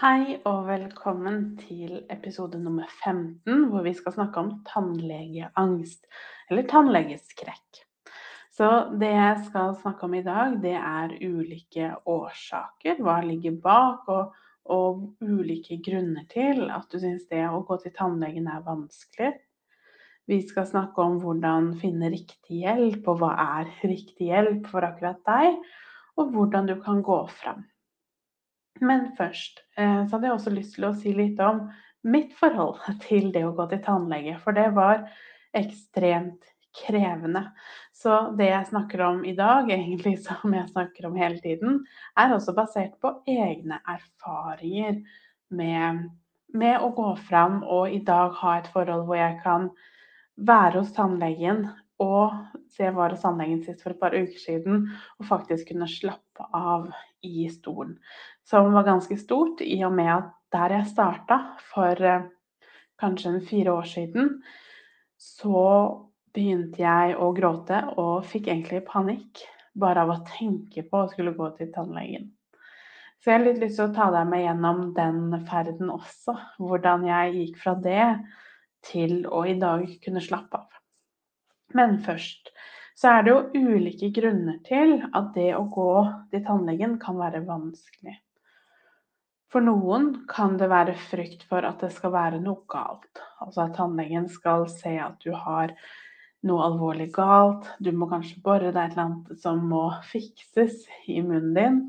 Hei 0.00 0.38
og 0.48 0.62
velkommen 0.64 1.42
til 1.60 2.06
episode 2.08 2.56
nummer 2.56 2.88
15, 3.04 3.66
hvor 3.68 3.82
vi 3.84 3.90
skal 3.92 4.14
snakke 4.14 4.40
om 4.40 4.46
tannlegeangst, 4.64 6.06
eller 6.48 6.64
tannlegeskrekk. 6.70 7.80
Så 8.56 8.70
det 8.96 9.10
jeg 9.12 9.42
skal 9.50 9.74
snakke 9.82 10.06
om 10.06 10.14
i 10.16 10.22
dag, 10.24 10.54
det 10.62 10.72
er 10.78 11.12
ulike 11.20 11.90
årsaker. 12.08 12.96
Hva 13.04 13.18
ligger 13.26 13.58
bak, 13.60 14.08
og, 14.08 14.38
og 14.72 15.02
ulike 15.20 15.76
grunner 15.84 16.24
til 16.32 16.70
at 16.72 16.88
du 16.88 16.96
syns 17.02 17.26
det 17.28 17.42
å 17.50 17.60
gå 17.68 17.76
til 17.82 17.92
tannlegen 17.98 18.48
er 18.48 18.64
vanskelig. 18.64 19.34
Vi 20.32 20.38
skal 20.48 20.70
snakke 20.70 21.04
om 21.04 21.18
hvordan 21.20 21.74
finne 21.82 22.08
riktig 22.14 22.62
hjelp, 22.62 23.04
og 23.04 23.20
hva 23.20 23.34
er 23.60 23.68
riktig 23.84 24.32
hjelp 24.32 24.64
for 24.72 24.88
akkurat 24.88 25.20
deg, 25.28 25.60
og 26.16 26.32
hvordan 26.32 26.72
du 26.72 26.78
kan 26.80 27.04
gå 27.04 27.20
fram. 27.42 27.66
Men 28.80 29.10
først 29.18 29.60
eh, 29.76 30.06
så 30.06 30.16
hadde 30.16 30.28
jeg 30.28 30.36
også 30.36 30.54
lyst 30.54 30.76
til 30.76 30.88
å 30.88 30.94
si 30.96 31.12
litt 31.16 31.40
om 31.44 31.66
mitt 32.08 32.32
forhold 32.38 32.80
til 33.06 33.30
det 33.34 33.44
å 33.46 33.54
gå 33.56 33.68
til 33.72 33.82
tannlege, 33.84 34.38
for 34.42 34.56
det 34.56 34.70
var 34.76 35.04
ekstremt 35.56 36.48
krevende. 36.76 37.48
Så 37.92 38.30
det 38.38 38.46
jeg 38.50 38.68
snakker 38.70 39.02
om 39.08 39.24
i 39.26 39.34
dag, 39.36 39.70
egentlig 39.76 40.16
som 40.24 40.54
jeg 40.54 40.70
snakker 40.72 41.10
om 41.10 41.18
hele 41.18 41.40
tiden, 41.42 41.82
er 42.18 42.34
også 42.34 42.54
basert 42.56 42.96
på 43.02 43.18
egne 43.28 43.80
erfaringer 43.84 45.00
med, 45.50 46.06
med 46.54 46.80
å 46.80 46.92
gå 46.96 47.12
fram 47.28 47.62
og 47.66 47.90
i 47.92 48.02
dag 48.06 48.36
ha 48.40 48.58
et 48.58 48.70
forhold 48.72 49.08
hvor 49.08 49.18
jeg 49.18 49.40
kan 49.44 49.70
være 50.40 50.78
hos 50.78 50.94
tannlegen 50.96 51.66
og 52.00 52.34
se 52.72 52.88
var 52.96 53.12
hos 53.14 53.22
tannlegen 53.24 53.62
sist 53.64 53.82
for 53.84 53.94
et 53.94 54.00
par 54.00 54.16
uker 54.16 54.40
siden 54.40 54.86
og 55.18 55.28
faktisk 55.28 55.72
kunne 55.72 55.88
slappe 55.90 56.46
av 56.56 56.88
i 57.26 57.48
stolen 57.52 57.98
som 58.50 58.72
var 58.72 58.82
ganske 58.88 59.16
stort, 59.18 59.60
i 59.60 59.78
og 59.86 59.94
med 59.94 60.10
at 60.10 60.30
der 60.50 60.74
jeg 60.74 60.90
starta 60.90 61.38
for 61.70 62.02
eh, 62.02 62.26
kanskje 63.00 63.34
en 63.34 63.44
fire 63.46 63.76
år 63.78 63.86
siden, 63.86 64.32
så 65.20 65.62
begynte 66.34 66.82
jeg 66.82 67.14
å 67.18 67.30
gråte 67.36 67.84
og 68.00 68.26
fikk 68.26 68.50
egentlig 68.50 68.82
panikk 68.88 69.44
bare 69.78 70.02
av 70.02 70.12
å 70.14 70.20
tenke 70.26 70.82
på 70.86 71.04
å 71.04 71.10
skulle 71.12 71.36
gå 71.36 71.50
til 71.58 71.70
tannlegen. 71.74 72.30
Så 73.20 73.30
jeg 73.30 73.38
har 73.38 73.46
litt 73.46 73.62
lyst 73.62 73.78
til 73.78 73.86
å 73.90 73.94
ta 73.94 74.08
deg 74.14 74.28
med 74.30 74.42
gjennom 74.46 74.84
den 74.96 75.20
ferden 75.46 75.92
også. 75.92 76.34
Hvordan 76.58 77.04
jeg 77.06 77.34
gikk 77.36 77.58
fra 77.60 77.74
det 77.76 78.06
til 78.86 79.26
å 79.28 79.44
i 79.46 79.58
dag 79.60 79.84
kunne 80.02 80.22
slappe 80.24 80.56
av. 80.56 80.79
Men 81.76 82.00
først 82.04 82.50
så 83.00 83.14
er 83.14 83.22
det 83.24 83.32
jo 83.32 83.70
ulike 83.70 84.10
grunner 84.12 84.58
til 84.66 84.98
at 85.16 85.30
det 85.36 85.52
å 85.56 85.64
gå 85.72 85.92
til 86.32 86.42
tannlegen 86.44 86.98
kan 87.00 87.16
være 87.20 87.40
vanskelig. 87.46 88.18
For 89.50 89.64
noen 89.64 90.12
kan 90.30 90.58
det 90.60 90.68
være 90.70 90.94
frykt 91.08 91.42
for 91.50 91.66
at 91.66 91.80
det 91.82 91.90
skal 91.94 92.12
være 92.14 92.42
noe 92.42 92.62
galt. 92.70 93.22
Altså 93.42 93.64
at 93.64 93.74
tannlegen 93.78 94.28
skal 94.30 94.68
se 94.70 94.92
at 95.02 95.16
du 95.24 95.32
har 95.34 95.72
noe 96.46 96.68
alvorlig 96.68 97.08
galt. 97.16 97.66
Du 97.82 97.90
må 97.96 98.06
kanskje 98.10 98.38
bore, 98.44 98.70
er 98.70 98.76
et 98.76 98.92
eller 98.92 99.06
annet 99.08 99.42
som 99.42 99.64
må 99.72 99.88
fikses 100.12 100.84
i 101.10 101.18
munnen 101.24 101.56
din. 101.56 101.82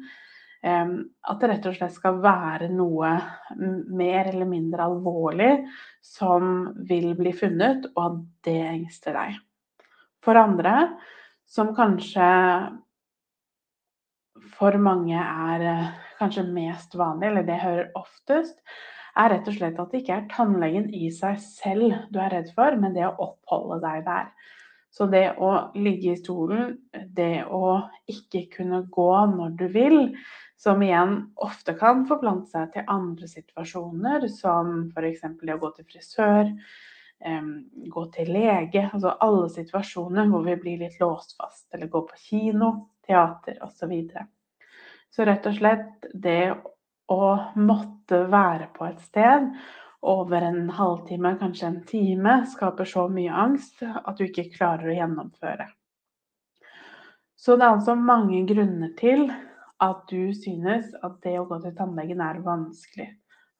At 0.63 1.41
det 1.41 1.51
rett 1.51 1.69
og 1.69 1.77
slett 1.77 1.95
skal 1.95 2.19
være 2.23 2.71
noe 2.73 3.13
mer 3.93 4.31
eller 4.31 4.49
mindre 4.49 4.87
alvorlig 4.89 5.53
som 6.05 6.71
vil 6.89 7.11
bli 7.17 7.33
funnet, 7.35 7.91
og 7.95 8.03
at 8.07 8.19
det 8.47 8.59
engster 8.71 9.17
deg. 9.17 9.39
For 10.21 10.37
andre, 10.37 10.75
som 11.49 11.73
kanskje 11.75 12.29
for 14.57 14.77
mange 14.81 15.17
er 15.17 15.65
eh, 15.65 15.91
kanskje 16.19 16.45
mest 16.53 16.95
vanlig, 16.97 17.31
eller 17.31 17.45
det 17.47 17.61
hører 17.61 17.91
oftest, 17.97 18.57
er 19.17 19.33
rett 19.33 19.47
og 19.49 19.57
slett 19.57 19.79
at 19.81 19.91
det 19.91 20.03
ikke 20.03 20.17
er 20.19 20.29
tannlegen 20.31 20.87
i 20.95 21.09
seg 21.13 21.39
selv 21.43 21.95
du 22.13 22.19
er 22.21 22.31
redd 22.31 22.51
for, 22.55 22.77
men 22.79 22.93
det 22.95 23.07
å 23.07 23.15
oppholde 23.25 23.81
deg 23.83 24.05
der. 24.05 24.29
Så 24.91 25.07
det 25.07 25.23
å 25.39 25.51
ligge 25.79 26.13
i 26.13 26.19
stolen, 26.19 26.75
det 27.15 27.45
å 27.47 27.79
ikke 28.11 28.45
kunne 28.57 28.83
gå 28.91 29.11
når 29.33 29.53
du 29.59 29.65
vil, 29.71 29.99
som 30.59 30.83
igjen 30.83 31.15
ofte 31.41 31.73
kan 31.79 32.03
forplante 32.09 32.51
seg 32.51 32.73
til 32.75 32.89
andre 32.91 33.29
situasjoner, 33.31 34.27
som 34.29 34.91
f.eks. 34.91 35.23
det 35.41 35.55
å 35.55 35.61
gå 35.61 35.71
til 35.77 35.87
frisør, 35.87 36.51
gå 37.91 38.05
til 38.15 38.31
lege, 38.33 38.87
altså 38.93 39.15
alle 39.21 39.49
situasjoner 39.53 40.29
hvor 40.31 40.45
vi 40.45 40.55
blir 40.61 40.81
litt 40.81 40.99
låst 41.01 41.35
fast, 41.37 41.67
eller 41.73 41.91
gå 41.91 42.03
på 42.07 42.19
kino, 42.29 42.71
teater 43.07 43.59
osv. 43.65 43.93
Så, 44.09 44.25
så 45.15 45.27
rett 45.29 45.45
og 45.49 45.57
slett 45.57 46.09
det 46.13 46.53
å 47.11 47.29
måtte 47.59 48.23
være 48.31 48.71
på 48.75 48.87
et 48.87 49.01
sted 49.03 49.51
over 50.01 50.41
en 50.41 50.69
halvtime, 50.73 51.35
kanskje 51.37 51.67
en 51.67 51.81
time, 51.85 52.39
skaper 52.49 52.89
så 52.89 53.05
mye 53.11 53.33
angst 53.43 53.83
at 53.83 54.17
du 54.17 54.25
ikke 54.25 54.49
klarer 54.55 54.89
å 54.89 54.97
gjennomføre. 54.97 55.67
Så 57.37 57.57
det 57.57 57.65
er 57.65 57.75
altså 57.75 57.95
mange 57.97 58.43
grunner 58.49 58.93
til 58.97 59.27
at 59.81 60.03
du 60.09 60.33
synes 60.37 60.91
at 61.01 61.21
det 61.25 61.39
å 61.39 61.47
gå 61.49 61.57
til 61.63 61.73
tannlegen 61.77 62.21
er 62.21 62.41
vanskelig. 62.45 63.07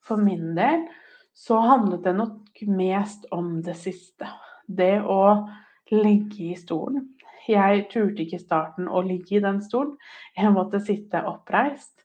For 0.02 0.18
min 0.18 0.54
del 0.58 0.86
så 1.34 1.58
handlet 1.64 2.04
det 2.04 2.14
nok 2.18 2.62
mest 2.68 3.26
om 3.32 3.56
det 3.64 3.74
siste. 3.80 4.28
Det 4.66 5.00
å 5.00 5.48
ligge 5.92 6.52
i 6.52 6.56
stolen. 6.58 7.08
Jeg 7.48 7.88
turte 7.90 8.22
ikke 8.22 8.38
i 8.38 8.44
starten 8.44 8.86
å 8.86 9.02
ligge 9.02 9.38
i 9.38 9.42
den 9.42 9.58
stolen. 9.64 9.96
Jeg 10.36 10.54
måtte 10.54 10.80
sitte 10.84 11.24
oppreist. 11.26 12.04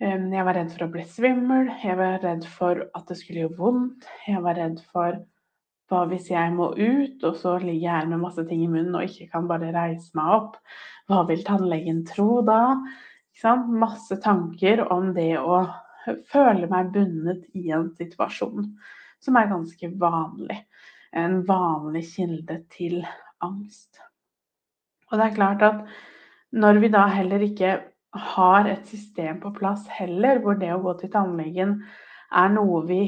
Jeg 0.00 0.44
var 0.44 0.56
redd 0.56 0.70
for 0.72 0.86
å 0.86 0.92
bli 0.92 1.04
svimmel. 1.08 1.70
Jeg 1.82 1.96
var 2.00 2.20
redd 2.24 2.46
for 2.48 2.86
at 2.96 3.08
det 3.08 3.18
skulle 3.20 3.46
gjøre 3.46 3.58
vondt. 3.58 4.08
Jeg 4.28 4.42
var 4.44 4.56
redd 4.60 4.80
for 4.92 5.20
hva 5.90 6.04
hvis 6.06 6.28
jeg 6.30 6.52
må 6.54 6.70
ut, 6.76 7.24
og 7.26 7.34
så 7.40 7.56
ligger 7.58 7.82
jeg 7.82 7.94
her 7.96 8.10
med 8.12 8.22
masse 8.22 8.44
ting 8.46 8.62
i 8.62 8.70
munnen 8.70 8.94
og 8.94 9.08
ikke 9.08 9.26
kan 9.32 9.48
bare 9.50 9.72
reise 9.74 10.14
meg 10.14 10.34
opp? 10.36 10.58
Hva 11.10 11.24
vil 11.26 11.42
tannlegen 11.46 12.04
tro 12.06 12.40
da? 12.46 12.76
Masse 13.66 14.20
tanker 14.22 14.84
om 14.92 15.10
det 15.16 15.32
å 15.40 15.64
føle 16.30 16.68
meg 16.70 16.92
bundet 16.94 17.46
i 17.56 17.70
en 17.74 17.90
situasjon 17.96 18.70
som 19.20 19.36
er 19.36 19.50
ganske 19.50 19.90
vanlig. 20.00 20.58
En 21.12 21.40
vanlig 21.46 22.04
kilde 22.12 22.60
til 22.72 23.00
angst. 23.42 24.00
Og 25.10 25.18
det 25.18 25.26
er 25.26 25.36
klart 25.36 25.64
at 25.66 25.82
når 26.54 26.80
vi 26.82 26.92
da 26.92 27.06
heller 27.10 27.42
ikke 27.46 27.74
har 28.34 28.66
et 28.66 28.86
system 28.90 29.40
på 29.42 29.52
plass 29.54 29.86
heller, 29.98 30.40
hvor 30.42 30.58
det 30.58 30.72
å 30.74 30.80
gå 30.82 30.96
til 30.98 31.12
tannlegen 31.12 31.76
er 32.30 32.50
noe 32.54 32.82
vi 32.86 33.02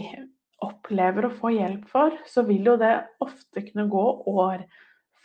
opplever 0.62 1.26
å 1.26 1.34
få 1.34 1.50
hjelp 1.54 1.88
for, 1.90 2.14
så 2.26 2.44
vil 2.46 2.70
jo 2.72 2.76
det 2.78 2.94
ofte 3.22 3.64
kunne 3.66 3.88
gå 3.90 4.04
år 4.30 4.62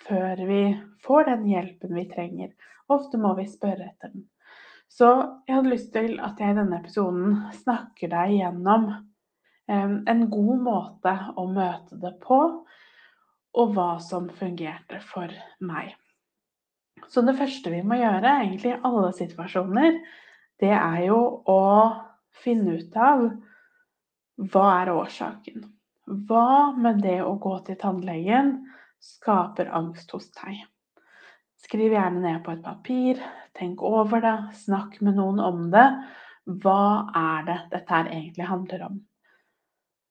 før 0.08 0.42
vi 0.50 0.64
får 1.06 1.30
den 1.30 1.46
hjelpen 1.52 1.94
vi 1.98 2.08
trenger. 2.10 2.54
Ofte 2.94 3.20
må 3.22 3.36
vi 3.38 3.46
spørre 3.50 3.92
etter 3.92 4.14
den. 4.14 4.26
Så 4.88 5.10
jeg 5.48 5.58
hadde 5.58 5.74
lyst 5.74 5.92
til 5.94 6.18
at 6.24 6.40
jeg 6.42 6.54
i 6.54 6.58
denne 6.58 6.80
episoden 6.80 7.38
snakker 7.60 8.12
deg 8.12 8.38
gjennom 8.38 8.90
en 9.68 10.22
god 10.32 10.62
måte 10.64 11.14
å 11.36 11.44
møte 11.52 11.98
det 12.00 12.14
på, 12.24 12.40
og 13.58 13.74
hva 13.76 13.98
som 14.04 14.30
fungerte 14.38 15.00
for 15.04 15.32
meg. 15.66 15.92
Så 17.12 17.24
det 17.26 17.36
første 17.38 17.72
vi 17.72 17.82
må 17.86 17.98
gjøre, 18.00 18.38
egentlig 18.44 18.74
i 18.74 18.80
alle 18.88 19.12
situasjoner, 19.16 20.00
det 20.62 20.74
er 20.74 21.02
jo 21.08 21.20
å 21.50 21.62
finne 22.44 22.78
ut 22.80 22.98
av 22.98 23.28
hva 24.54 24.66
er 24.82 24.94
årsaken. 24.94 25.68
Hva 26.28 26.74
med 26.78 27.02
det 27.04 27.20
å 27.26 27.36
gå 27.42 27.58
til 27.68 27.78
tannlegen 27.82 28.56
skaper 29.04 29.70
angst 29.76 30.14
hos 30.16 30.30
deg? 30.40 30.64
Skriv 31.58 31.94
gjerne 31.96 32.22
ned 32.22 32.44
på 32.46 32.54
et 32.54 32.64
papir, 32.64 33.22
tenk 33.58 33.82
over 33.86 34.22
det, 34.24 34.38
snakk 34.62 35.00
med 35.02 35.18
noen 35.18 35.42
om 35.42 35.68
det. 35.74 35.88
Hva 36.64 37.10
er 37.18 37.48
det 37.48 37.58
dette 37.74 37.94
her 37.96 38.12
egentlig 38.14 38.48
handler 38.48 38.84
om? 38.88 39.00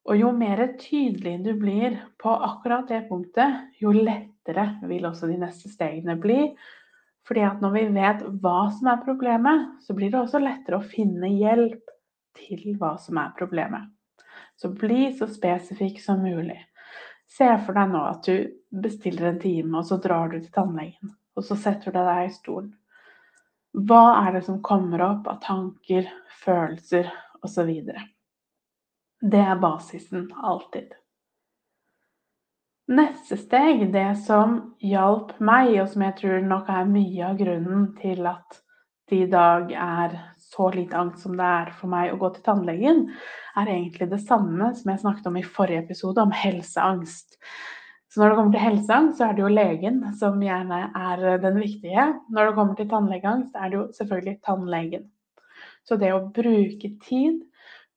Og 0.06 0.18
jo 0.20 0.30
mer 0.34 0.60
tydelig 0.78 1.38
du 1.42 1.52
blir 1.58 1.96
på 2.22 2.30
akkurat 2.30 2.86
det 2.90 3.06
punktet, 3.08 3.72
jo 3.80 3.90
lettere 3.94 4.68
vil 4.86 5.06
også 5.08 5.30
de 5.30 5.38
neste 5.40 5.70
stegene 5.72 6.14
bli. 6.20 6.52
Fordi 7.26 7.42
at 7.42 7.62
når 7.62 7.74
vi 7.74 7.84
vet 7.96 8.22
hva 8.42 8.68
som 8.74 8.92
er 8.92 9.02
problemet, 9.02 9.66
så 9.82 9.96
blir 9.98 10.12
det 10.12 10.20
også 10.20 10.42
lettere 10.42 10.78
å 10.78 10.86
finne 10.86 11.32
hjelp 11.32 11.90
til 12.38 12.76
hva 12.78 12.94
som 13.02 13.18
er 13.18 13.34
problemet. 13.38 13.88
Så 14.56 14.70
bli 14.70 15.10
så 15.16 15.26
spesifikk 15.30 15.98
som 16.02 16.22
mulig. 16.22 16.60
Se 17.26 17.48
for 17.66 17.74
deg 17.74 17.90
nå 17.90 18.02
at 18.06 18.28
du 18.28 18.82
bestiller 18.82 19.32
en 19.32 19.40
time, 19.42 19.72
og 19.80 19.88
så 19.88 19.98
drar 20.02 20.30
du 20.30 20.38
til 20.38 20.52
tannlegen. 20.54 21.16
Og 21.36 21.44
så 21.44 21.56
setter 21.60 21.92
du 21.92 22.00
deg 22.00 22.26
i 22.26 22.34
stolen. 22.34 22.74
Hva 23.76 24.22
er 24.24 24.38
det 24.38 24.46
som 24.46 24.62
kommer 24.64 25.02
opp 25.04 25.26
av 25.28 25.42
tanker, 25.44 26.08
følelser 26.42 27.10
osv.? 27.44 27.72
Det 29.20 29.42
er 29.42 29.60
basisen 29.60 30.30
alltid. 30.36 30.94
Neste 32.86 33.36
steg, 33.36 33.88
det 33.92 34.12
som 34.22 34.60
hjalp 34.78 35.34
meg, 35.42 35.74
og 35.82 35.90
som 35.90 36.04
jeg 36.06 36.16
tror 36.20 36.44
nok 36.46 36.68
er 36.70 36.88
mye 36.88 37.32
av 37.32 37.40
grunnen 37.40 37.88
til 37.98 38.28
at 38.30 38.60
det 39.10 39.18
i 39.24 39.30
dag 39.30 39.72
er 39.74 40.14
så 40.42 40.68
lite 40.74 40.98
angst 40.98 41.26
som 41.26 41.36
det 41.38 41.46
er 41.46 41.72
for 41.78 41.90
meg 41.90 42.12
å 42.12 42.18
gå 42.20 42.30
til 42.34 42.44
tannlegen, 42.46 43.02
er 43.58 43.70
egentlig 43.70 44.08
det 44.10 44.22
samme 44.22 44.72
som 44.78 44.92
jeg 44.92 45.02
snakket 45.02 45.28
om 45.30 45.38
i 45.38 45.44
forrige 45.46 45.84
episode, 45.84 46.22
om 46.22 46.34
helseangst. 46.34 47.36
Så 48.16 48.22
når 48.22 48.30
det 48.32 48.36
kommer 48.38 48.54
til 48.54 48.62
helseangst, 48.64 49.18
så 49.18 49.26
er 49.26 49.34
det 49.36 49.42
jo 49.42 49.48
legen 49.52 49.98
som 50.16 50.38
gjerne 50.40 50.78
er 50.96 51.24
den 51.42 51.58
viktige. 51.60 52.06
Når 52.32 52.46
det 52.48 52.54
kommer 52.56 52.78
til 52.78 52.88
tannlegeangst, 52.88 53.58
er 53.60 53.68
det 53.68 53.76
jo 53.76 53.82
selvfølgelig 53.98 54.38
tannlegen. 54.46 55.02
Så 55.84 55.98
det 56.00 56.14
å 56.16 56.22
bruke 56.32 56.94
tid 57.04 57.42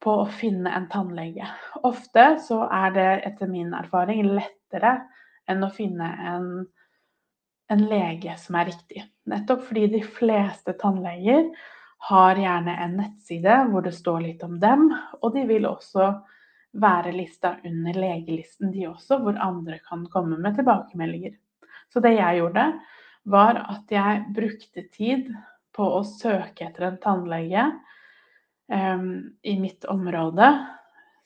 på 0.03 0.17
å 0.19 0.27
finne 0.27 0.71
en 0.75 0.89
tannlege 0.91 1.47
Ofte 1.87 2.25
så 2.43 2.61
er 2.67 2.91
det 2.95 3.07
etter 3.31 3.47
min 3.51 3.71
erfaring 3.75 4.27
lettere 4.27 4.91
enn 5.47 5.63
å 5.63 5.71
finne 5.71 6.11
en 6.33 6.51
en 7.69 7.83
lege 7.85 8.33
som 8.41 8.57
er 8.57 8.71
riktig. 8.71 9.03
Nettopp 9.29 9.67
fordi 9.67 9.85
de 9.93 10.01
fleste 10.01 10.73
tannleger 10.81 11.51
har 12.09 12.39
gjerne 12.39 12.73
en 12.85 12.95
nettside 12.97 13.57
hvor 13.69 13.85
det 13.85 13.93
står 13.93 14.23
litt 14.25 14.43
om 14.45 14.55
dem, 14.61 14.87
og 15.21 15.35
de 15.35 15.45
vil 15.49 15.67
også 15.69 16.09
være 16.77 17.13
lista 17.15 17.55
under 17.65 17.97
legelisten, 17.97 18.71
de 18.73 18.87
også, 18.89 19.19
hvor 19.23 19.37
andre 19.41 19.79
kan 19.87 20.05
komme 20.13 20.37
med 20.37 20.57
tilbakemeldinger. 20.59 21.37
Så 21.93 22.01
det 22.03 22.15
jeg 22.17 22.41
gjorde, 22.41 22.65
var 23.29 23.61
at 23.69 23.93
jeg 23.93 24.25
brukte 24.35 24.85
tid 24.93 25.29
på 25.75 25.85
å 25.97 26.03
søke 26.05 26.67
etter 26.67 26.87
en 26.87 26.99
tannlege 27.01 27.65
um, 28.71 29.31
i 29.41 29.55
mitt 29.61 29.85
område. 29.89 30.49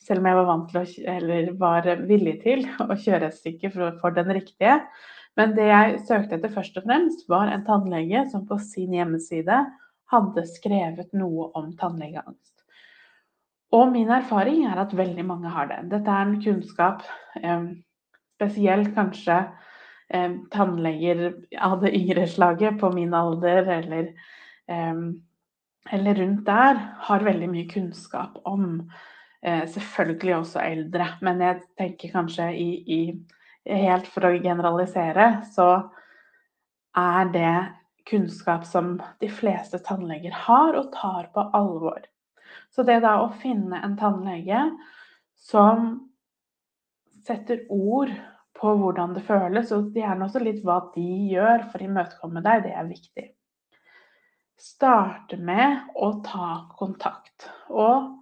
Selv 0.04 0.20
om 0.20 0.28
jeg 0.28 0.38
var, 0.38 0.48
vant 0.48 0.70
til 0.70 0.80
å, 0.80 0.86
eller 1.14 1.52
var 1.60 1.90
villig 2.08 2.38
til 2.44 2.64
å 2.86 2.96
kjøre 2.96 3.30
et 3.30 3.38
stykke 3.38 3.72
for, 3.74 4.00
for 4.00 4.16
den 4.16 4.32
riktige, 4.36 4.80
men 5.34 5.54
det 5.56 5.66
jeg 5.66 6.02
søkte 6.06 6.38
etter 6.38 6.52
først 6.54 6.76
og 6.78 6.84
fremst, 6.86 7.24
var 7.28 7.50
en 7.50 7.64
tannlege 7.66 8.22
som 8.30 8.44
på 8.46 8.58
sin 8.62 8.94
hjemmeside 8.94 9.64
hadde 10.12 10.44
skrevet 10.46 11.10
noe 11.16 11.48
om 11.58 11.72
tannlegeangst. 11.80 12.53
Og 13.74 13.90
min 13.90 14.10
erfaring 14.14 14.64
er 14.68 14.78
at 14.82 14.94
veldig 14.96 15.24
mange 15.26 15.50
har 15.50 15.68
det. 15.70 15.80
Dette 15.90 16.10
er 16.10 16.28
en 16.28 16.40
kunnskap 16.42 17.02
eh, 17.40 17.68
spesielt 18.36 18.92
kanskje 18.94 19.40
eh, 20.14 20.36
tannleger 20.54 21.24
av 21.58 21.80
det 21.82 21.94
yngre 21.98 22.28
slaget 22.30 22.78
på 22.80 22.92
min 22.94 23.14
alder 23.14 23.70
eller, 23.80 24.12
eh, 24.70 25.02
eller 25.98 26.22
rundt 26.22 26.46
der, 26.46 26.80
har 27.08 27.26
veldig 27.26 27.50
mye 27.50 27.68
kunnskap 27.72 28.38
om. 28.48 28.86
Eh, 29.44 29.66
selvfølgelig 29.68 30.36
også 30.38 30.62
eldre, 30.64 31.10
men 31.20 31.42
jeg 31.44 31.60
tenker 31.76 32.14
kanskje 32.14 32.48
i, 32.56 32.70
i 32.88 33.78
helt 33.84 34.06
for 34.08 34.28
å 34.28 34.36
generalisere, 34.38 35.26
så 35.52 35.68
er 36.96 37.28
det 37.34 37.54
kunnskap 38.08 38.64
som 38.68 38.96
de 39.20 39.28
fleste 39.28 39.80
tannleger 39.84 40.32
har 40.46 40.76
og 40.78 40.92
tar 40.94 41.28
på 41.34 41.44
alvor. 41.56 42.04
Så 42.74 42.84
det 42.86 43.00
da 43.04 43.18
å 43.22 43.32
finne 43.40 43.80
en 43.84 43.96
tannlege 43.98 44.66
som 45.38 45.94
setter 47.24 47.64
ord 47.72 48.12
på 48.54 48.74
hvordan 48.78 49.14
det 49.16 49.24
føles, 49.26 49.72
og 49.74 49.96
gjerne 49.96 50.28
også 50.28 50.42
litt 50.42 50.60
hva 50.64 50.78
de 50.94 51.06
gjør 51.32 51.66
for 51.70 51.82
å 51.82 51.88
imøtekomme 51.88 52.42
deg, 52.44 52.66
det 52.66 52.74
er 52.74 52.90
viktig. 52.90 53.24
Starte 54.60 55.38
med 55.42 55.90
å 55.98 56.12
ta 56.24 56.50
kontakt. 56.78 57.48
Og 57.68 58.12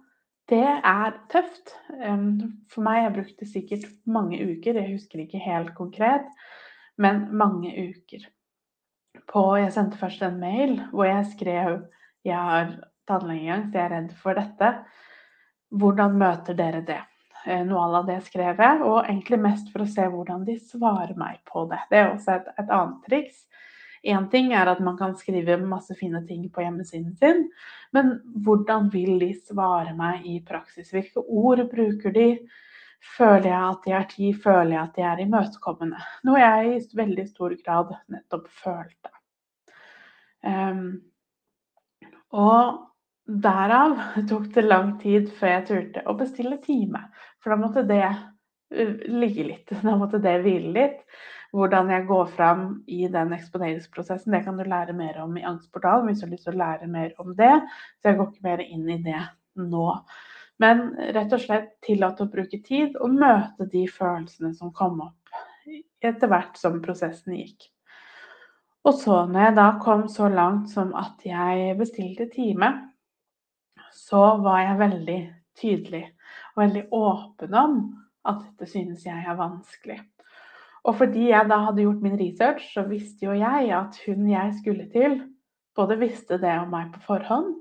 det 0.51 0.65
er 0.65 1.17
tøft. 1.31 1.75
For 1.93 2.85
meg 2.85 3.03
jeg 3.03 3.15
brukte 3.17 3.49
sikkert 3.49 3.85
mange 4.09 4.41
uker, 4.41 4.79
jeg 4.81 4.95
husker 4.95 5.23
ikke 5.23 5.43
helt 5.43 5.73
konkret, 5.77 6.25
men 6.99 7.27
mange 7.37 7.71
uker. 7.71 8.25
På, 9.29 9.53
jeg 9.61 9.71
sendte 9.75 9.99
først 10.01 10.25
en 10.25 10.41
mail 10.41 10.79
hvor 10.91 11.07
jeg 11.07 11.29
skrev 11.31 11.83
jeg 12.23 12.39
har 12.39 12.73
tannlegeangst, 13.09 13.73
jeg 13.75 13.85
er 13.85 13.95
redd 13.97 14.13
for 14.19 14.39
dette. 14.39 14.69
Hvordan 15.73 16.17
møter 16.21 16.57
dere 16.57 16.83
det? 16.85 17.01
Eh, 17.45 17.63
noe 17.67 17.89
av 17.99 18.07
det 18.07 18.21
skrev 18.23 18.59
jeg, 18.61 18.81
og 18.85 19.03
egentlig 19.03 19.39
mest 19.43 19.71
for 19.73 19.83
å 19.83 19.89
se 19.89 20.05
hvordan 20.07 20.45
de 20.47 20.55
svarer 20.63 21.15
meg 21.19 21.41
på 21.49 21.65
det. 21.71 21.81
Det 21.91 21.99
er 21.99 22.11
også 22.13 22.37
et, 22.37 22.51
et 22.61 22.69
annet 22.71 23.07
triks. 23.09 23.41
Én 24.03 24.27
ting 24.31 24.51
er 24.51 24.67
at 24.67 24.81
man 24.83 24.97
kan 24.99 25.15
skrive 25.15 25.55
masse 25.61 25.95
fine 25.95 26.19
ting 26.27 26.43
på 26.51 26.63
hjemmesiden 26.63 27.13
sin, 27.19 27.45
men 27.95 28.17
hvordan 28.43 28.89
vil 28.91 29.15
de 29.21 29.31
svare 29.47 29.93
meg 29.95 30.25
i 30.27 30.41
praksis? 30.43 30.91
Hvilke 30.91 31.23
ord 31.23 31.63
bruker 31.71 32.15
de? 32.15 32.27
Føler 33.15 33.49
jeg 33.49 33.61
at 33.69 33.85
de 33.85 33.93
har 33.95 34.07
tid? 34.11 34.39
Føler 34.43 34.73
jeg 34.75 34.81
at 34.81 34.97
de 34.97 35.05
er 35.07 35.23
imøtekommende? 35.23 36.03
Noe 36.27 36.39
jeg 36.39 36.75
i 36.75 36.99
veldig 36.99 37.25
stor 37.31 37.55
grad 37.63 37.95
nettopp 38.11 38.47
følte. 38.63 39.11
Um, 40.43 40.85
og 42.35 42.92
derav 43.25 43.97
tok 44.29 44.49
det 44.53 44.65
lang 44.65 44.97
tid 45.01 45.29
før 45.37 45.55
jeg 45.57 45.67
turte 45.69 46.03
å 46.07 46.15
bestille 46.19 46.59
time. 46.63 47.05
For 47.43 47.53
da 47.53 47.59
måtte 47.59 47.85
det 47.87 48.03
uh, 48.07 48.97
ligge 49.07 49.47
litt. 49.47 49.71
Da 49.85 49.95
måtte 49.99 50.21
det 50.23 50.39
hvile 50.43 50.73
litt 50.75 50.99
hvordan 51.53 51.91
jeg 51.93 52.07
går 52.09 52.29
fram 52.33 52.61
i 52.89 53.03
den 53.13 53.33
eksponeringsprosessen, 53.35 54.33
det 54.33 54.41
kan 54.41 54.57
du 54.57 54.63
lære 54.65 54.95
mer 54.97 55.19
om 55.21 55.35
i 55.37 55.43
Angstportalen 55.45 56.07
hvis 56.09 56.23
du 56.23 56.25
har 56.25 56.31
lyst 56.31 56.47
til 56.47 56.55
å 56.55 56.61
lære 56.63 56.87
mer 56.89 57.11
om 57.21 57.35
det. 57.37 57.53
Så 58.01 58.09
jeg 58.09 58.17
går 58.17 58.31
ikke 58.31 58.47
mer 58.47 58.63
inn 58.65 58.87
i 58.89 58.97
det 59.05 59.19
nå. 59.61 59.83
Men 60.63 60.81
rett 61.13 61.35
og 61.35 61.43
slett 61.43 61.75
tillate 61.85 62.25
å 62.25 62.31
bruke 62.33 62.57
tid 62.65 62.97
og 62.97 63.13
møte 63.21 63.67
de 63.69 63.83
følelsene 63.89 64.53
som 64.57 64.73
kom 64.73 65.03
opp 65.05 65.37
etter 66.03 66.29
hvert 66.31 66.57
som 66.59 66.81
prosessen 66.83 67.37
gikk. 67.37 67.69
Og 68.83 68.97
så 68.99 69.21
når 69.29 69.45
jeg 69.45 69.55
da 69.61 69.67
kom 69.83 70.07
så 70.11 70.27
langt 70.33 70.73
som 70.73 70.91
at 70.99 71.21
jeg 71.23 71.77
bestilte 71.79 72.27
time, 72.33 72.73
så 73.93 74.23
var 74.43 74.63
jeg 74.63 74.79
veldig 74.81 75.19
tydelig 75.59 76.03
og 76.53 76.63
veldig 76.63 76.83
åpen 76.93 77.55
om 77.57 77.77
at 78.27 78.41
dette 78.41 78.69
synes 78.71 79.05
jeg 79.05 79.25
er 79.27 79.37
vanskelig. 79.39 79.99
Og 80.83 80.97
fordi 80.99 81.29
jeg 81.29 81.47
da 81.47 81.61
hadde 81.67 81.85
gjort 81.85 82.03
min 82.03 82.17
research, 82.19 82.65
så 82.73 82.83
visste 82.89 83.29
jo 83.29 83.35
jeg 83.37 83.71
at 83.75 83.99
hun 84.05 84.27
jeg 84.29 84.55
skulle 84.59 84.89
til, 84.91 85.21
både 85.75 85.99
visste 86.01 86.39
det 86.41 86.51
om 86.59 86.73
meg 86.73 86.91
på 86.93 87.03
forhånd, 87.07 87.53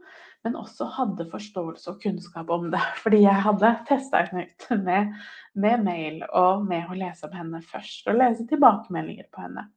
men 0.42 0.58
også 0.58 0.88
hadde 0.96 1.28
forståelse 1.30 1.92
og 1.92 2.00
kunnskap 2.02 2.50
om 2.50 2.66
det. 2.72 2.82
Fordi 3.02 3.22
jeg 3.22 3.44
hadde 3.46 3.76
testa 3.88 4.24
henne 4.26 4.48
ut 4.48 4.66
med, 4.82 5.14
med, 5.54 5.84
mail 5.86 6.18
og 6.28 6.66
med 6.66 6.90
å 6.90 6.98
lese 6.98 7.28
om 7.28 7.36
henne 7.38 7.62
først, 7.62 8.08
og 8.10 8.18
lese 8.18 8.46
tilbakemeldinger 8.50 9.30
på 9.30 9.46
henne. 9.46 9.68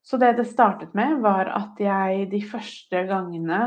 Så 0.00 0.16
det 0.16 0.38
det 0.38 0.46
startet 0.48 0.94
med, 0.96 1.18
var 1.20 1.50
at 1.52 1.80
jeg 1.82 2.30
de 2.32 2.40
første 2.48 3.02
gangene 3.10 3.60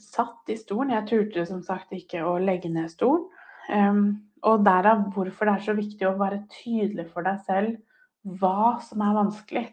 satt 0.00 0.50
i 0.52 0.56
stolen. 0.58 0.94
Jeg 0.94 1.08
turte 1.10 1.46
som 1.48 1.62
sagt 1.66 1.94
ikke 1.96 2.24
å 2.26 2.38
legge 2.42 2.70
ned 2.72 2.90
stolen. 2.92 3.28
Um, 3.70 4.04
og 4.46 4.64
derav 4.64 5.04
hvorfor 5.14 5.46
det 5.46 5.54
er 5.54 5.64
så 5.66 5.74
viktig 5.76 6.06
å 6.08 6.16
være 6.18 6.42
tydelig 6.50 7.06
for 7.12 7.26
deg 7.26 7.42
selv 7.46 8.38
hva 8.40 8.78
som 8.84 9.02
er 9.04 9.18
vanskelig. 9.18 9.66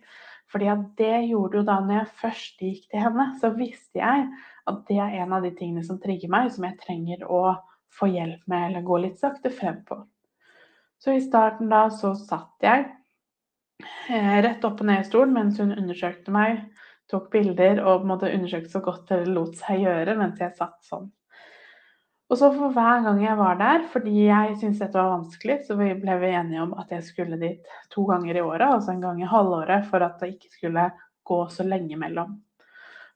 Fordi 0.51 0.67
at 0.71 0.83
det 0.99 1.15
gjorde 1.27 1.59
jo 1.59 1.63
da 1.67 1.79
når 1.83 1.97
jeg 1.99 2.19
først 2.21 2.61
gikk 2.63 2.83
til 2.91 3.03
henne, 3.03 3.25
så 3.41 3.51
visste 3.55 3.99
jeg 3.99 4.27
at 4.67 4.83
det 4.87 4.99
er 5.03 5.17
en 5.23 5.33
av 5.35 5.43
de 5.43 5.51
tingene 5.55 5.83
som 5.87 5.99
trigger 6.03 6.31
meg, 6.31 6.51
som 6.55 6.67
jeg 6.67 6.79
trenger 6.83 7.25
å 7.27 7.57
få 7.97 8.09
hjelp 8.11 8.45
med 8.51 8.69
eller 8.69 8.85
gå 8.87 8.99
litt 9.03 9.19
sakte 9.19 9.51
frem 9.51 9.81
på. 9.87 9.99
Så 11.03 11.13
i 11.13 11.23
starten 11.23 11.69
da 11.71 11.87
så 11.93 12.13
satt 12.17 12.63
jeg 12.63 12.87
eh, 14.09 14.37
rett 14.43 14.63
opp 14.65 14.81
og 14.81 14.89
ned 14.89 15.03
i 15.03 15.07
stolen 15.07 15.35
mens 15.35 15.59
hun 15.61 15.75
undersøkte 15.75 16.33
meg, 16.33 16.63
tok 17.11 17.29
bilder 17.31 17.79
og 17.87 18.07
måtte 18.07 18.31
undersøke 18.33 18.71
så 18.71 18.81
godt 18.83 19.13
det 19.13 19.27
lot 19.31 19.55
seg 19.59 19.85
gjøre 19.85 20.17
mens 20.19 20.41
jeg 20.43 20.55
satt 20.57 20.79
sånn. 20.87 21.07
Og 22.27 22.35
så 22.35 22.49
for 22.51 22.75
hver 22.75 23.05
gang 23.05 23.21
jeg 23.23 23.39
var 23.39 23.59
der, 23.59 23.85
fordi 23.93 24.25
jeg 24.25 24.57
syntes 24.59 24.81
dette 24.81 24.99
var 24.99 25.13
vanskelig, 25.13 25.61
så 25.63 25.77
ble 25.79 26.17
vi 26.19 26.31
enige 26.35 26.65
om 26.65 26.73
at 26.75 26.91
jeg 26.91 27.05
skulle 27.07 27.39
dit 27.39 27.69
to 27.93 28.03
ganger 28.09 28.35
i 28.35 28.43
året, 28.43 28.65
altså 28.67 28.91
en 28.91 29.05
gang 29.05 29.21
i 29.23 29.29
halvåret, 29.31 29.87
for 29.87 30.03
at 30.03 30.19
det 30.19 30.33
ikke 30.33 30.51
skulle 30.57 30.89
gå 31.27 31.39
så 31.53 31.63
lenge 31.63 31.95
mellom. 31.99 32.35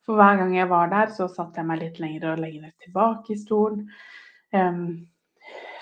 For 0.08 0.16
hver 0.16 0.40
gang 0.40 0.56
jeg 0.56 0.70
var 0.72 0.88
der, 0.94 1.12
så 1.12 1.28
satte 1.28 1.60
jeg 1.60 1.68
meg 1.68 1.82
litt 1.84 2.00
lenger 2.02 2.30
og 2.32 2.40
lenger 2.42 2.72
tilbake 2.86 3.36
i 3.36 3.42
stolen. 3.42 3.84
Um, 4.56 4.86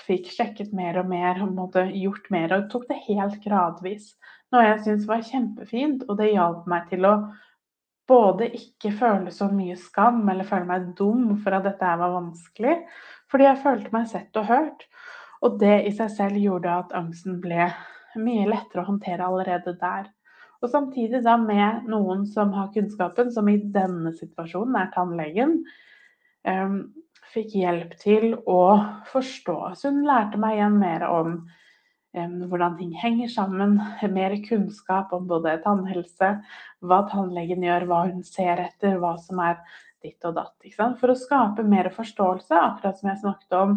fikk 0.10 0.32
sjekket 0.34 0.74
mer 0.74 0.98
og 1.04 1.10
mer 1.12 1.38
og 1.46 1.54
måtte 1.54 1.86
gjort 1.94 2.26
mer, 2.34 2.56
og 2.58 2.66
tok 2.74 2.90
det 2.90 2.98
helt 3.06 3.38
gradvis. 3.46 4.16
Noe 4.50 4.66
jeg 4.66 4.82
syntes 4.88 5.06
var 5.10 5.22
kjempefint, 5.26 6.08
og 6.10 6.18
det 6.18 6.32
hjalp 6.34 6.66
meg 6.72 6.90
til 6.90 7.06
å 7.06 7.14
både 8.10 8.50
ikke 8.58 8.92
føle 8.98 9.32
så 9.34 9.48
mye 9.54 9.78
skam 9.80 10.24
eller 10.32 10.48
føle 10.48 10.68
meg 10.70 10.92
dum 10.98 11.36
for 11.44 11.56
at 11.58 11.68
dette 11.68 11.96
var 12.02 12.16
vanskelig, 12.16 12.76
fordi 13.30 13.48
jeg 13.48 13.64
følte 13.64 13.94
meg 13.96 14.10
sett 14.12 14.40
og 14.42 14.50
hørt. 14.50 14.86
Og 15.46 15.60
det 15.62 15.76
i 15.88 15.92
seg 15.96 16.12
selv 16.12 16.40
gjorde 16.42 16.80
at 16.82 16.96
angsten 16.98 17.38
ble 17.44 17.70
mye 18.20 18.48
lettere 18.50 18.84
å 18.84 18.90
håndtere 18.90 19.28
allerede 19.28 19.76
der. 19.80 20.10
Og 20.60 20.72
samtidig 20.72 21.22
da 21.24 21.38
med 21.40 21.86
noen 21.88 22.26
som 22.28 22.52
har 22.58 22.72
kunnskapen, 22.74 23.30
som 23.32 23.48
i 23.48 23.60
denne 23.72 24.12
situasjonen 24.18 24.76
er 24.82 24.90
tannlegen, 24.92 25.60
um, 26.44 26.82
fikk 27.32 27.56
hjelp 27.62 27.94
til 28.02 28.34
å 28.50 28.62
forstå. 29.12 29.58
Så 29.80 29.94
hun 29.94 30.04
lærte 30.08 30.40
meg 30.42 30.58
igjen 30.58 30.80
mer 30.82 31.06
om 31.08 31.38
hvordan 32.14 32.78
ting 32.78 32.94
henger 32.98 33.28
sammen, 33.30 33.78
mer 34.14 34.36
kunnskap 34.48 35.14
om 35.14 35.28
både 35.30 35.58
tannhelse, 35.64 36.32
hva 36.82 37.04
tannlegen 37.12 37.64
gjør, 37.64 37.86
hva 37.90 38.02
hun 38.08 38.24
ser 38.26 38.64
etter, 38.64 38.98
hva 38.98 39.16
som 39.22 39.42
er 39.44 39.60
ditt 40.04 40.24
og 40.26 40.38
datt. 40.40 40.70
For 41.00 41.12
å 41.12 41.18
skape 41.18 41.66
mer 41.68 41.92
forståelse, 41.94 42.56
akkurat 42.56 43.00
som 43.00 43.12
jeg 43.12 43.22
snakket 43.24 43.58
om 43.60 43.76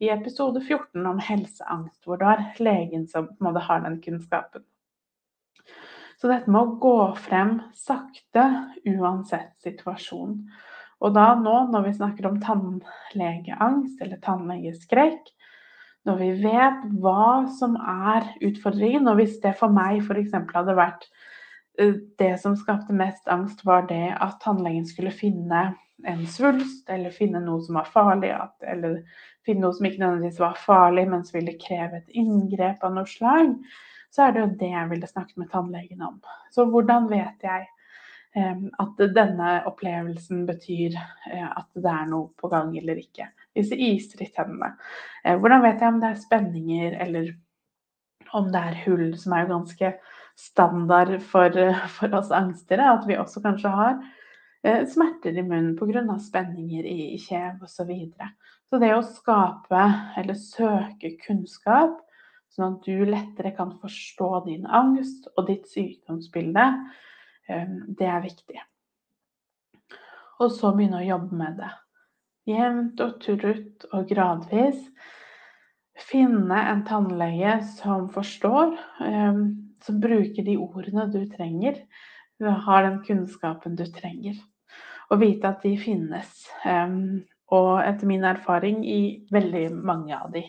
i 0.00 0.10
episode 0.12 0.60
14 0.60 1.06
om 1.08 1.20
helseangst, 1.20 2.04
hvor 2.04 2.20
det 2.20 2.32
er 2.32 2.64
legen 2.64 3.06
som 3.08 3.30
måte, 3.40 3.64
har 3.64 3.84
den 3.84 4.00
kunnskapen. 4.04 4.64
Så 6.16 6.30
dette 6.30 6.48
med 6.48 6.62
å 6.62 6.78
gå 6.80 6.98
frem 7.20 7.58
sakte 7.76 8.46
uansett 8.88 9.52
situasjon. 9.60 10.38
Og 11.04 11.12
da 11.12 11.34
nå 11.36 11.56
når 11.68 11.90
vi 11.90 11.96
snakker 11.98 12.28
om 12.30 12.38
tannlegeangst 12.40 14.00
eller 14.00 14.20
tannlegeskrekk, 14.24 15.28
når 16.06 16.20
vi 16.20 16.28
vet 16.44 16.84
hva 17.02 17.46
som 17.58 17.74
er 17.80 18.28
utfordringen, 18.46 19.08
og 19.10 19.18
hvis 19.20 19.40
det 19.42 19.56
for 19.58 19.74
meg 19.74 20.04
f.eks. 20.04 20.34
hadde 20.54 20.76
vært 20.78 21.08
eh, 21.80 21.96
det 22.20 22.36
som 22.42 22.56
skapte 22.58 22.94
mest 22.96 23.26
angst, 23.32 23.64
var 23.66 23.88
det 23.90 24.14
at 24.14 24.38
tannlegen 24.44 24.86
skulle 24.88 25.14
finne 25.14 25.72
en 26.06 26.26
svulst, 26.30 26.86
eller 26.92 27.14
finne 27.14 27.40
noe 27.42 27.62
som 27.64 27.78
var 27.80 27.88
farlig, 27.90 28.30
eller 28.68 29.00
finne 29.46 29.64
noe 29.64 29.74
som 29.74 29.88
ikke 29.88 30.02
nødvendigvis 30.04 30.42
var 30.42 30.58
farlig, 30.60 31.06
men 31.10 31.24
som 31.26 31.40
ville 31.40 31.58
kreve 31.60 32.02
et 32.02 32.18
inngrep 32.22 32.84
av 32.86 32.94
noe 32.94 33.10
slag, 33.10 33.56
så 34.14 34.26
er 34.26 34.34
det 34.34 34.42
jo 34.42 34.52
det 34.60 34.72
jeg 34.72 34.90
ville 34.92 35.08
snakket 35.10 35.40
med 35.40 35.50
tannlegen 35.52 36.04
om. 36.04 36.20
Så 36.54 36.68
hvordan 36.70 37.08
vet 37.10 37.42
jeg 37.44 37.66
at 38.36 39.00
denne 39.16 39.52
opplevelsen 39.68 40.44
betyr 40.48 40.96
eh, 40.96 41.46
at 41.46 41.68
det 41.72 41.92
er 41.92 42.10
noe 42.10 42.28
på 42.36 42.50
gang 42.52 42.74
eller 42.76 43.00
ikke? 43.00 43.30
Disse 43.56 43.78
iser 43.78 44.22
i 44.24 44.28
tennene. 44.34 44.74
Eh, 45.24 45.38
hvordan 45.40 45.64
vet 45.64 45.80
jeg 45.80 45.94
om 45.94 46.02
det 46.02 46.10
er 46.10 46.20
spenninger 46.20 46.98
eller 47.06 47.32
om 48.36 48.50
det 48.52 48.60
er 48.60 48.78
hull, 48.84 49.08
som 49.16 49.32
er 49.32 49.44
jo 49.44 49.52
ganske 49.54 49.92
standard 50.36 51.14
for, 51.24 51.60
for 51.96 52.18
oss 52.18 52.34
angstere, 52.34 52.90
at 52.92 53.08
vi 53.08 53.18
også 53.20 53.44
kanskje 53.44 53.72
har 53.72 53.98
smerter 54.90 55.36
i 55.38 55.44
munnen 55.46 55.76
pga. 55.78 56.02
spenninger 56.18 56.86
i 56.90 57.14
kjev 57.22 57.60
osv. 57.62 57.70
Så, 57.70 57.84
videre. 57.86 58.32
Så 58.66 58.80
det 58.82 58.90
å 58.96 59.02
skape 59.06 59.82
eller 60.18 60.34
søke 60.34 61.12
kunnskap, 61.22 62.00
sånn 62.50 62.74
at 62.74 62.86
du 62.88 63.04
lettere 63.06 63.52
kan 63.54 63.74
forstå 63.78 64.30
din 64.46 64.66
angst 64.66 65.28
og 65.36 65.46
ditt 65.50 65.68
sykdomsbilde, 65.70 66.64
eh, 66.66 67.04
det 67.46 68.08
er 68.10 68.24
viktig. 68.24 68.62
Og 70.42 70.52
så 70.52 70.72
begynne 70.76 71.00
å 71.00 71.06
jobbe 71.06 71.36
med 71.38 71.60
det. 71.60 71.70
Jevnt 72.46 73.00
og 73.02 73.14
trutt 73.22 73.86
og 73.92 74.10
gradvis. 74.10 74.82
Finne 75.96 76.58
en 76.70 76.82
tannlege 76.86 77.56
som 77.78 78.10
forstår, 78.12 78.74
eh, 79.06 79.38
som 79.82 80.02
bruker 80.02 80.44
de 80.44 80.58
ordene 80.60 81.06
du 81.12 81.22
trenger, 81.30 81.80
har 82.40 82.82
den 82.82 83.00
kunnskapen 83.06 83.76
du 83.76 83.86
trenger. 83.86 84.36
Og 85.10 85.22
vite 85.22 85.48
at 85.48 85.62
de 85.62 85.72
finnes. 85.80 86.44
Eh, 86.64 86.98
og 87.54 87.72
etter 87.80 88.06
min 88.10 88.24
erfaring 88.24 88.84
i 88.84 89.00
veldig 89.30 89.70
mange 89.72 90.16
av 90.16 90.32
de. 90.34 90.42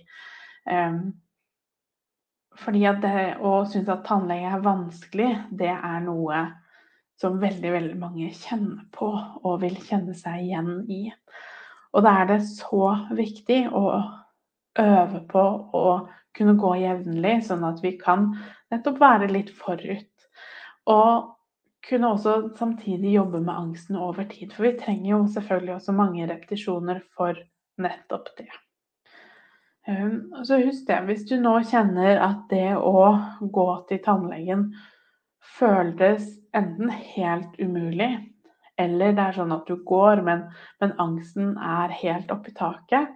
Fordi 2.58 2.86
at 2.90 3.04
det 3.04 3.26
å 3.46 3.52
synes 3.70 3.92
at 3.94 4.02
tannlege 4.08 4.50
er 4.50 4.64
vanskelig, 4.66 5.28
det 5.54 5.70
er 5.76 6.00
noe 6.02 6.40
som 7.18 7.40
veldig, 7.42 7.72
veldig 7.74 7.98
mange 8.00 8.30
kjenner 8.36 8.84
på 8.94 9.10
og 9.44 9.62
vil 9.64 9.78
kjenne 9.88 10.14
seg 10.18 10.44
igjen 10.46 10.84
i. 10.94 11.08
Og 11.96 12.06
da 12.06 12.14
er 12.22 12.30
det 12.30 12.42
så 12.46 12.92
viktig 13.18 13.64
å 13.74 13.88
øve 14.78 15.24
på 15.32 15.46
å 15.74 15.88
kunne 16.38 16.54
gå 16.62 16.76
jevnlig, 16.84 17.40
sånn 17.48 17.66
at 17.66 17.82
vi 17.82 17.96
kan 17.98 18.30
nettopp 18.70 19.02
være 19.02 19.32
litt 19.32 19.50
forut. 19.58 20.28
Og 20.88 21.34
kunne 21.88 22.12
også 22.14 22.36
samtidig 22.60 23.16
jobbe 23.16 23.42
med 23.42 23.56
angsten 23.56 23.98
over 23.98 24.28
tid. 24.30 24.52
For 24.54 24.68
vi 24.68 24.78
trenger 24.80 25.10
jo 25.14 25.20
selvfølgelig 25.34 25.76
også 25.78 25.96
mange 25.98 26.28
repetisjoner 26.30 27.02
for 27.18 27.40
nettopp 27.82 28.30
det. 28.38 28.50
Um, 29.88 30.44
så 30.44 30.60
husk 30.60 30.84
det, 30.90 31.00
hvis 31.08 31.24
du 31.30 31.38
nå 31.40 31.54
kjenner 31.70 32.20
at 32.20 32.46
det 32.52 32.76
å 32.76 33.08
gå 33.40 33.68
til 33.88 34.02
tannlegen 34.04 34.68
føles 35.56 36.28
enten 36.56 36.92
helt 36.92 37.58
umulig, 37.62 38.12
eller 38.78 39.16
det 39.18 39.24
er 39.24 39.38
sånn 39.40 39.54
at 39.56 39.70
du 39.70 39.80
går, 39.88 40.22
men, 40.26 40.46
men 40.82 40.96
angsten 41.02 41.56
er 41.58 41.94
helt 42.02 42.32
oppi 42.34 42.54
taket, 42.58 43.14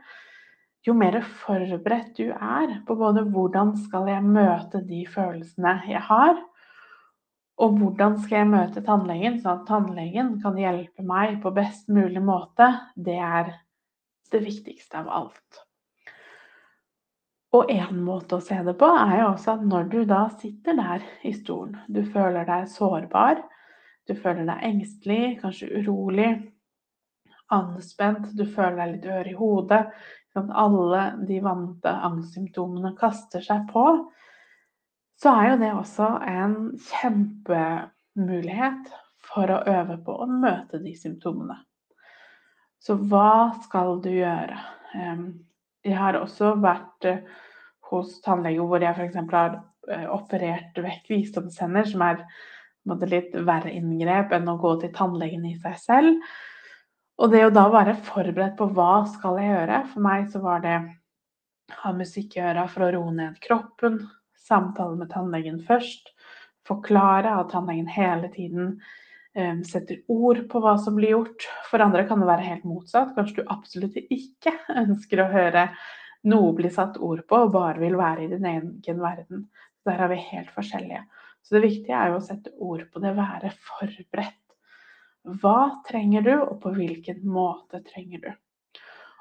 jo 0.82 0.96
mer 0.98 1.20
forberedt 1.44 2.16
du 2.18 2.32
er 2.32 2.80
på 2.88 2.96
både 2.98 3.28
hvordan 3.30 3.76
skal 3.84 4.08
jeg 4.10 4.26
møte 4.26 4.82
de 4.88 5.04
følelsene 5.10 5.76
jeg 5.92 6.02
har, 6.08 6.40
og 7.62 7.76
hvordan 7.78 8.16
skal 8.24 8.40
jeg 8.40 8.50
møte 8.50 8.82
tannlegen, 8.86 9.38
sånn 9.42 9.60
at 9.60 9.68
tannlegen 9.70 10.40
kan 10.42 10.58
hjelpe 10.58 11.06
meg 11.06 11.38
på 11.44 11.52
best 11.54 11.92
mulig 11.94 12.24
måte, 12.26 12.72
det 12.96 13.20
er 13.22 13.52
det 14.34 14.42
viktigste 14.42 15.04
av 15.04 15.12
alt. 15.22 15.62
Og 17.52 17.68
en 17.72 17.98
måte 18.06 18.38
å 18.38 18.44
se 18.44 18.56
det 18.64 18.78
på 18.80 18.88
er 18.96 19.18
jo 19.20 19.32
også 19.34 19.58
at 19.58 19.64
når 19.68 19.90
du 19.92 20.00
da 20.08 20.22
sitter 20.40 20.78
der 20.78 21.02
i 21.28 21.34
stolen, 21.36 21.76
du 21.92 22.00
føler 22.08 22.48
deg 22.48 22.70
sårbar, 22.72 23.42
du 24.08 24.16
føler 24.16 24.48
deg 24.48 24.64
engstelig, 24.70 25.40
kanskje 25.42 25.68
urolig, 25.82 26.30
anspent, 27.52 28.30
du 28.40 28.46
føler 28.48 28.78
deg 28.80 28.94
litt 28.94 29.10
ør 29.12 29.28
i 29.28 29.36
hodet, 29.36 29.82
at 30.40 30.48
alle 30.56 31.02
de 31.28 31.42
vante 31.44 31.92
angstsymptomene 32.08 32.94
kaster 33.00 33.44
seg 33.44 33.68
på, 33.72 33.86
så 35.22 35.30
er 35.36 35.46
jo 35.52 35.58
det 35.62 35.74
også 35.76 36.08
en 36.32 36.56
kjempemulighet 36.88 38.84
for 39.28 39.52
å 39.52 39.64
øve 39.70 40.00
på 40.06 40.16
å 40.24 40.26
møte 40.32 40.80
de 40.82 40.96
symptomene. 40.98 41.60
Så 42.82 42.96
hva 43.12 43.52
skal 43.62 44.00
du 44.02 44.10
gjøre? 44.16 44.58
Jeg 45.88 45.98
har 45.98 46.20
også 46.20 46.56
vært 46.62 47.10
eh, 47.10 47.26
hos 47.92 48.20
tannlege 48.26 48.66
hvor 48.68 48.84
jeg 48.84 48.96
f.eks. 48.96 49.20
har 49.34 49.58
eh, 49.90 50.08
operert 50.14 50.78
vekk 50.78 51.10
visdomstenner, 51.12 51.88
som 51.90 52.06
er 52.06 52.24
litt 53.10 53.36
verre 53.46 53.74
inngrep 53.74 54.34
enn 54.38 54.50
å 54.50 54.60
gå 54.62 54.76
til 54.82 54.94
tannlegen 54.96 55.46
i 55.50 55.56
seg 55.62 55.78
selv. 55.82 56.32
Og 57.22 57.34
det 57.34 57.44
å 57.46 57.54
da 57.54 57.68
være 57.70 57.98
forberedt 58.08 58.58
på 58.58 58.70
hva 58.74 59.04
skal 59.10 59.38
jeg 59.38 59.52
gjøre 59.52 59.82
For 59.92 60.02
meg 60.02 60.30
så 60.34 60.40
var 60.42 60.64
det 60.64 60.78
ha 61.82 61.92
musikk 61.94 62.38
i 62.38 62.44
øra 62.44 62.66
for 62.72 62.88
å 62.88 62.92
roe 62.96 63.12
ned 63.16 63.38
kroppen, 63.44 64.00
samtale 64.42 64.98
med 65.00 65.12
tannlegen 65.14 65.62
først. 65.68 66.12
Forklare 66.68 67.36
at 67.40 67.52
tannlegen 67.54 67.90
hele 67.90 68.30
tiden 68.34 68.76
setter 69.68 70.02
ord 70.12 70.44
på 70.52 70.60
hva 70.64 70.76
som 70.82 70.98
blir 70.98 71.16
gjort. 71.16 71.48
For 71.70 71.84
andre 71.84 72.04
kan 72.10 72.20
det 72.20 72.30
være 72.30 72.48
helt 72.48 72.68
motsatt. 72.68 73.14
Kanskje 73.16 73.42
du 73.42 73.54
absolutt 73.54 73.98
ikke 74.02 74.54
ønsker 74.84 75.24
å 75.24 75.32
høre 75.32 75.70
noe 76.28 76.54
bli 76.58 76.70
satt 76.74 77.00
ord 77.02 77.24
på, 77.28 77.46
og 77.48 77.56
bare 77.56 77.82
vil 77.82 77.98
være 77.98 78.26
i 78.26 78.32
din 78.34 78.46
egen 78.46 79.02
verden. 79.02 79.48
Der 79.88 80.04
er 80.04 80.12
vi 80.12 80.20
helt 80.28 80.52
forskjellige. 80.54 81.02
Så 81.42 81.58
det 81.58 81.64
viktige 81.66 81.98
er 81.98 82.12
jo 82.12 82.20
å 82.20 82.26
sette 82.26 82.54
ord 82.62 82.86
på 82.94 83.02
det, 83.02 83.16
være 83.18 83.54
forberedt. 83.66 84.38
Hva 85.42 85.84
trenger 85.88 86.26
du, 86.26 86.34
og 86.44 86.60
på 86.62 86.74
hvilken 86.76 87.22
måte 87.30 87.82
trenger 87.86 88.22
du? 88.24 88.32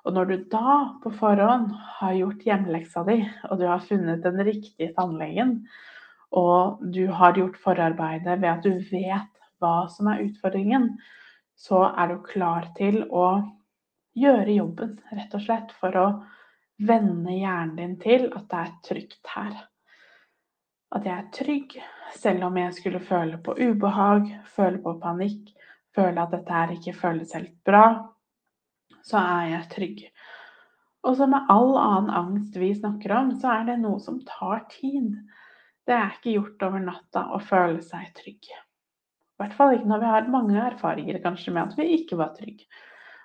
Og 0.09 0.15
når 0.17 0.31
du 0.31 0.37
da 0.53 0.77
på 1.03 1.13
forhånd 1.13 1.73
har 2.01 2.17
gjort 2.17 2.45
hjemmeleksa 2.47 3.05
di, 3.09 3.19
og 3.51 3.61
du 3.61 3.67
har 3.69 3.85
funnet 3.85 4.25
den 4.25 4.41
riktige 4.47 4.95
tannlegen, 4.97 5.59
og 6.37 6.81
du 6.95 7.05
har 7.13 7.37
gjort 7.37 7.59
forarbeidet 7.61 8.39
ved 8.41 8.49
at 8.49 8.65
du 8.65 8.73
vet 8.93 9.40
hva 9.61 9.87
som 9.93 10.11
er 10.11 10.25
utfordringen, 10.27 10.93
så 11.61 11.85
er 11.91 12.13
du 12.13 12.21
klar 12.25 12.71
til 12.77 13.03
å 13.13 13.27
gjøre 14.17 14.57
jobben, 14.57 14.95
rett 15.13 15.35
og 15.37 15.45
slett, 15.45 15.75
for 15.77 15.97
å 15.97 16.07
vende 16.81 17.37
hjernen 17.37 17.77
din 17.77 17.97
til 18.01 18.31
at 18.33 18.47
det 18.51 18.61
er 18.61 18.77
trygt 18.87 19.33
her. 19.35 19.57
At 20.91 21.07
jeg 21.07 21.15
er 21.15 21.29
trygg, 21.37 21.77
selv 22.19 22.49
om 22.49 22.57
jeg 22.59 22.75
skulle 22.79 23.03
føle 23.05 23.39
på 23.45 23.55
ubehag, 23.61 24.31
føle 24.57 24.81
på 24.83 24.97
panikk, 25.03 25.53
føle 25.95 26.25
at 26.25 26.33
dette 26.35 26.57
her 26.57 26.73
ikke 26.75 26.97
føles 26.97 27.37
helt 27.37 27.55
bra, 27.67 27.85
så 29.07 29.21
er 29.21 29.45
jeg 29.53 29.71
trygg. 29.75 30.03
Og 31.07 31.17
som 31.17 31.33
med 31.33 31.53
all 31.53 31.77
annen 31.81 32.11
angst 32.13 32.57
vi 32.61 32.73
snakker 32.77 33.15
om, 33.17 33.31
så 33.41 33.55
er 33.55 33.71
det 33.71 33.79
noe 33.85 34.01
som 34.03 34.19
tar 34.27 34.67
tid. 34.73 35.15
Det 35.87 35.97
er 35.97 36.17
ikke 36.17 36.35
gjort 36.35 36.67
over 36.69 36.85
natta 36.85 37.29
å 37.37 37.41
føle 37.43 37.81
seg 37.85 38.11
trygg. 38.19 38.51
I 39.41 39.47
hvert 39.47 39.57
fall 39.57 39.71
ikke 39.73 39.89
når 39.89 40.01
vi 40.03 40.09
har 40.13 40.27
mange 40.29 40.57
erfaringer 40.61 41.19
kanskje 41.25 41.53
med 41.57 41.71
at 41.71 41.79
vi 41.79 41.95
ikke 41.97 42.19
var 42.21 42.35
trygge. 42.37 42.67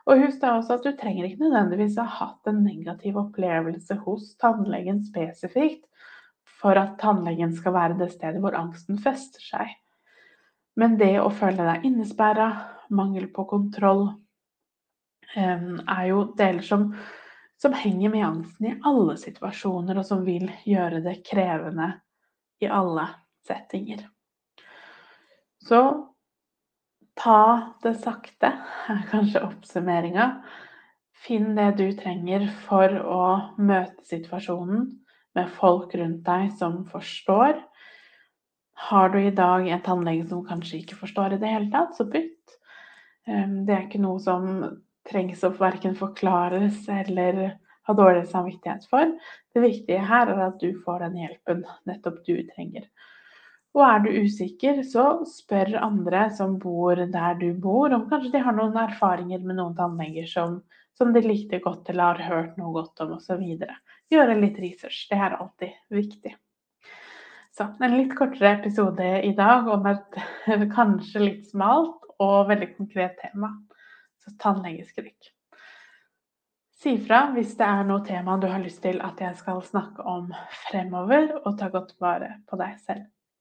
Og 0.07 0.21
husk 0.21 0.39
da 0.39 0.53
også 0.55 0.77
at 0.77 0.85
du 0.85 0.93
trenger 0.95 1.25
ikke 1.27 1.41
nødvendigvis 1.43 1.97
ha 1.99 2.05
hatt 2.07 2.47
en 2.47 2.61
negativ 2.63 3.17
opplevelse 3.19 3.97
hos 4.05 4.29
tannlegen 4.39 5.01
spesifikt 5.03 5.83
for 6.61 6.79
at 6.79 6.95
tannlegen 7.01 7.51
skal 7.57 7.75
være 7.75 7.97
det 7.99 8.13
stedet 8.13 8.39
hvor 8.39 8.55
angsten 8.55 9.01
fester 9.01 9.43
seg. 9.43 9.75
Men 10.79 10.95
det 11.01 11.17
å 11.19 11.33
føle 11.35 11.67
deg 11.67 11.89
innesperra, 11.89 12.47
mangel 12.95 13.27
på 13.35 13.43
kontroll, 13.51 14.07
eh, 15.35 15.67
er 15.83 16.07
jo 16.13 16.29
deler 16.39 16.63
som, 16.63 16.89
som 17.59 17.75
henger 17.75 18.15
med 18.15 18.27
angsten 18.29 18.71
i 18.71 18.75
alle 18.87 19.19
situasjoner, 19.19 19.99
og 19.99 20.07
som 20.07 20.23
vil 20.23 20.47
gjøre 20.63 21.03
det 21.03 21.19
krevende 21.27 21.91
i 22.63 22.71
alle 22.71 23.09
settinger. 23.47 24.07
Så 25.65 25.81
ta 27.17 27.41
det 27.83 27.95
sakte, 28.03 28.51
er 28.91 29.05
kanskje 29.09 29.41
oppsummeringa. 29.47 30.27
Finn 31.25 31.55
det 31.57 31.71
du 31.79 31.87
trenger 31.97 32.45
for 32.67 32.91
å 33.01 33.23
møte 33.57 34.05
situasjonen 34.05 34.91
med 35.35 35.49
folk 35.57 35.95
rundt 35.97 36.21
deg 36.27 36.51
som 36.59 36.83
forstår. 36.91 37.57
Har 38.89 39.09
du 39.09 39.19
i 39.23 39.33
dag 39.33 39.65
en 39.71 39.81
tannlege 39.81 40.27
som 40.29 40.45
kanskje 40.45 40.83
ikke 40.83 40.99
forstår 40.99 41.35
i 41.35 41.41
det 41.41 41.49
hele 41.49 41.71
tatt, 41.73 41.95
så 41.97 42.05
bytt. 42.05 42.57
Ehm, 43.25 43.63
det 43.65 43.73
er 43.73 43.85
ikke 43.87 44.03
noe 44.03 44.21
som 44.21 44.49
trengs 45.09 45.43
å 45.47 45.53
verken 45.57 45.95
forklares 45.97 46.83
eller 46.91 47.55
ha 47.87 47.93
dårlig 47.97 48.27
samvittighet 48.29 48.85
for. 48.91 49.15
Det 49.53 49.65
viktige 49.65 50.05
her 50.05 50.29
er 50.33 50.45
at 50.49 50.61
du 50.61 50.75
får 50.85 51.07
den 51.07 51.19
hjelpen 51.23 51.65
nettopp 51.89 52.21
du 52.27 52.35
trenger. 52.53 52.85
Og 53.75 53.81
er 53.83 54.05
du 54.05 54.09
usikker, 54.23 54.79
så 54.87 55.25
spør 55.27 55.73
andre 55.83 56.29
som 56.37 56.55
bor 56.61 56.95
der 56.95 57.35
du 57.41 57.49
bor, 57.59 57.91
om 57.91 58.05
kanskje 58.07 58.37
de 58.37 58.43
har 58.45 58.55
noen 58.55 58.77
erfaringer 58.79 59.43
med 59.43 59.59
noen 59.59 59.75
tannleger 59.75 60.29
som, 60.31 60.61
som 60.95 61.11
de 61.11 61.23
likte 61.25 61.59
godt 61.63 61.91
eller 61.91 62.15
har 62.15 62.31
hørt 62.31 62.57
noe 62.61 62.71
godt 62.77 63.03
om 63.03 63.17
osv. 63.17 63.43
Gjøre 64.13 64.39
litt 64.39 64.61
research. 64.63 65.05
Det 65.11 65.19
er 65.19 65.35
alltid 65.35 65.75
viktig. 65.91 66.31
Så 67.55 67.67
en 67.83 67.97
litt 67.97 68.15
kortere 68.15 68.57
episode 68.57 69.05
i 69.23 69.31
dag 69.35 69.67
om 69.71 69.85
et 69.91 70.17
kanskje 70.77 71.23
litt 71.23 71.47
smalt 71.51 72.03
og 72.23 72.49
veldig 72.51 72.69
konkret 72.77 73.19
tema. 73.19 73.51
Så 74.23 74.31
tannlegeskrekk. 74.39 75.31
Si 76.75 76.95
fra 77.03 77.25
hvis 77.35 77.55
det 77.59 77.67
er 77.67 77.83
noe 77.87 78.03
tema 78.07 78.35
du 78.39 78.47
har 78.51 78.63
lyst 78.63 78.81
til 78.83 78.99
at 79.03 79.19
jeg 79.23 79.35
skal 79.39 79.59
snakke 79.67 80.03
om 80.07 80.31
fremover, 80.69 81.31
og 81.43 81.59
ta 81.59 81.67
godt 81.73 81.95
vare 82.03 82.37
på 82.47 82.59
deg 82.59 82.79
selv. 82.83 83.07